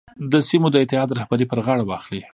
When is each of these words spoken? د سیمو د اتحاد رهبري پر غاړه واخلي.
د 0.31 0.33
سیمو 0.47 0.67
د 0.71 0.75
اتحاد 0.83 1.09
رهبري 1.17 1.45
پر 1.49 1.59
غاړه 1.65 1.83
واخلي. 1.85 2.21